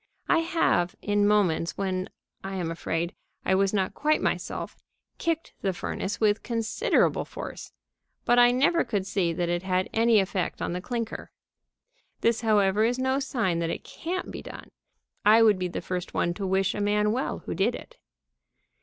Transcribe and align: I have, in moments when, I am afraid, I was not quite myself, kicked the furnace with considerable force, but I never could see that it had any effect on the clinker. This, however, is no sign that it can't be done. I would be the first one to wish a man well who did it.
I 0.27 0.39
have, 0.39 0.95
in 1.03 1.27
moments 1.27 1.77
when, 1.77 2.09
I 2.43 2.55
am 2.55 2.71
afraid, 2.71 3.13
I 3.45 3.53
was 3.53 3.71
not 3.71 3.93
quite 3.93 4.19
myself, 4.19 4.75
kicked 5.19 5.53
the 5.61 5.73
furnace 5.73 6.19
with 6.19 6.41
considerable 6.41 7.23
force, 7.23 7.71
but 8.25 8.39
I 8.39 8.49
never 8.49 8.83
could 8.83 9.05
see 9.05 9.31
that 9.33 9.47
it 9.47 9.61
had 9.61 9.91
any 9.93 10.19
effect 10.19 10.59
on 10.59 10.73
the 10.73 10.81
clinker. 10.81 11.29
This, 12.21 12.41
however, 12.41 12.83
is 12.83 12.97
no 12.97 13.19
sign 13.19 13.59
that 13.59 13.69
it 13.69 13.83
can't 13.83 14.31
be 14.31 14.41
done. 14.41 14.71
I 15.23 15.43
would 15.43 15.59
be 15.59 15.67
the 15.67 15.81
first 15.81 16.15
one 16.15 16.33
to 16.33 16.47
wish 16.47 16.73
a 16.73 16.81
man 16.81 17.11
well 17.11 17.43
who 17.45 17.53
did 17.53 17.75
it. 17.75 17.97